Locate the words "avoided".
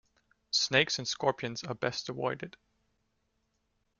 2.09-2.57